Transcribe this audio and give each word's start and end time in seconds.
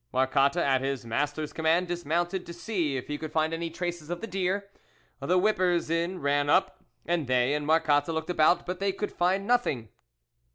Marcotte, 0.11 0.57
at 0.57 0.81
his 0.81 1.05
master's 1.05 1.53
command, 1.53 1.87
dismounted 1.87 2.43
to 2.47 2.53
see 2.53 2.97
if 2.97 3.05
he 3.05 3.19
could 3.19 3.31
find 3.31 3.53
any 3.53 3.69
traces 3.69 4.09
of 4.09 4.19
the 4.19 4.25
deer, 4.25 4.67
the 5.19 5.37
whip 5.37 5.57
pers 5.57 5.91
in 5.91 6.17
ran 6.19 6.49
up, 6.49 6.83
and 7.05 7.27
they 7.27 7.53
and 7.53 7.67
Marcotte 7.67 8.07
looked 8.07 8.31
about, 8.31 8.65
but 8.65 8.79
they 8.79 8.91
could 8.91 9.11
find 9.11 9.45
nothing. 9.45 9.89